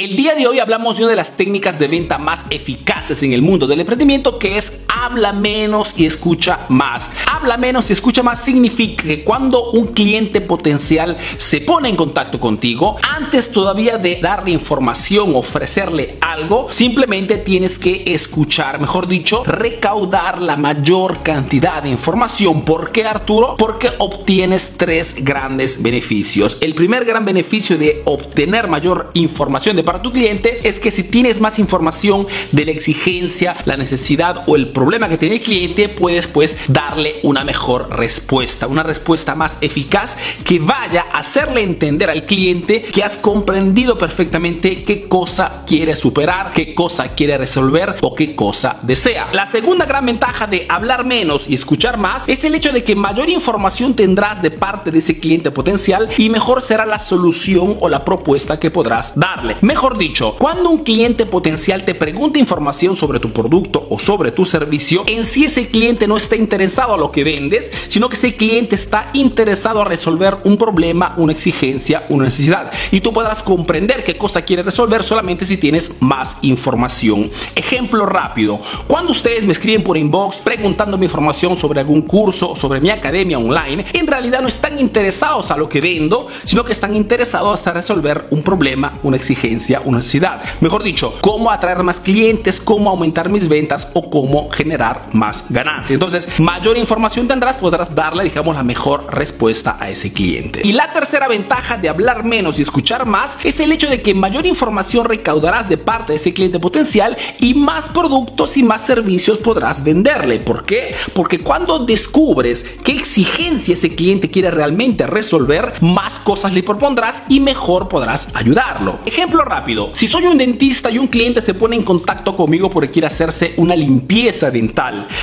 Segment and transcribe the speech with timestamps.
[0.00, 3.34] El día de hoy hablamos de una de las técnicas de venta más eficaces en
[3.34, 7.10] el mundo del emprendimiento que es habla menos y escucha más.
[7.26, 12.38] Habla menos y escucha más significa que cuando un cliente potencial se pone en contacto
[12.38, 20.42] contigo, antes todavía de darle información, ofrecerle algo, simplemente tienes que escuchar, mejor dicho, recaudar
[20.42, 22.62] la mayor cantidad de información.
[22.62, 23.56] ¿Por qué Arturo?
[23.56, 26.58] Porque obtienes tres grandes beneficios.
[26.60, 31.04] El primer gran beneficio de obtener mayor información de para tu cliente es que si
[31.04, 35.88] tienes más información de la exigencia, la necesidad o el problema que tiene el cliente,
[35.88, 42.10] puedes pues darle una mejor respuesta, una respuesta más eficaz que vaya a hacerle entender
[42.10, 48.14] al cliente que has comprendido perfectamente qué cosa quiere superar, qué cosa quiere resolver o
[48.14, 49.28] qué cosa desea.
[49.32, 52.96] La segunda gran ventaja de hablar menos y escuchar más es el hecho de que
[52.96, 57.88] mayor información tendrás de parte de ese cliente potencial y mejor será la solución o
[57.88, 59.56] la propuesta que podrás darle.
[59.60, 64.44] Mejor dicho, cuando un cliente potencial te pregunta información sobre tu producto o sobre tu
[64.44, 68.36] servicio, en sí ese cliente no está interesado a lo que vendes, sino que ese
[68.36, 72.72] cliente está interesado a resolver un problema, una exigencia, una necesidad.
[72.90, 77.30] Y tú podrás comprender qué cosa quiere resolver solamente si tienes más información.
[77.54, 78.60] Ejemplo rápido.
[78.86, 83.86] Cuando ustedes me escriben por inbox preguntándome información sobre algún curso, sobre mi academia online,
[83.92, 88.26] en realidad no están interesados a lo que vendo, sino que están interesados a resolver
[88.30, 89.50] un problema, una exigencia
[89.84, 90.42] una necesidad.
[90.60, 94.69] Mejor dicho, cómo atraer más clientes, cómo aumentar mis ventas o cómo generar
[95.12, 95.90] más ganancias.
[95.90, 100.60] Entonces, mayor información tendrás, podrás darle, digamos, la mejor respuesta a ese cliente.
[100.64, 104.14] Y la tercera ventaja de hablar menos y escuchar más es el hecho de que
[104.14, 109.38] mayor información recaudarás de parte de ese cliente potencial y más productos y más servicios
[109.38, 110.40] podrás venderle.
[110.40, 110.94] ¿Por qué?
[111.14, 117.40] Porque cuando descubres qué exigencia ese cliente quiere realmente resolver, más cosas le propondrás y
[117.40, 118.98] mejor podrás ayudarlo.
[119.06, 122.90] Ejemplo rápido si soy un dentista y un cliente se pone en contacto conmigo porque
[122.90, 124.50] quiere hacerse una limpieza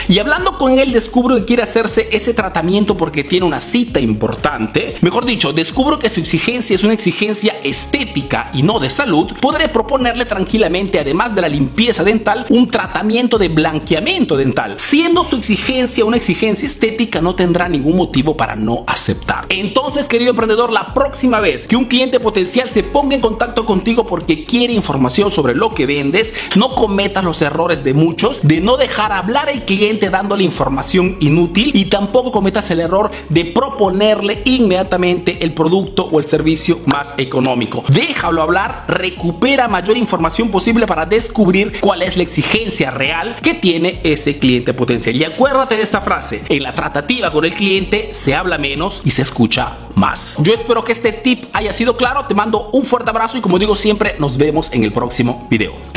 [0.07, 4.95] y hablando con él descubro que quiere hacerse ese tratamiento porque tiene una cita importante,
[5.01, 9.69] mejor dicho, descubro que su exigencia es una exigencia estética y no de salud, podré
[9.69, 14.75] proponerle tranquilamente, además de la limpieza dental, un tratamiento de blanqueamiento dental.
[14.77, 19.45] Siendo su exigencia una exigencia estética, no tendrá ningún motivo para no aceptar.
[19.49, 24.05] Entonces, querido emprendedor, la próxima vez que un cliente potencial se ponga en contacto contigo
[24.05, 28.59] porque que quiere información sobre lo que vendes, no cometas los errores de muchos de
[28.59, 34.41] no dejar hablar al cliente dándole información inútil y tampoco cometas el error de proponerle
[34.45, 37.83] inmediatamente el producto o el servicio más económico.
[37.89, 43.99] Déjalo hablar, recupera mayor información posible para descubrir cuál es la exigencia real que tiene
[44.03, 45.15] ese cliente potencial.
[45.15, 49.11] Y acuérdate de esta frase, en la tratativa con el cliente se habla menos y
[49.11, 50.37] se escucha más.
[50.41, 53.59] Yo espero que este tip haya sido claro, te mando un fuerte abrazo y como
[53.59, 55.96] digo siempre, nos vemos en el próximo video.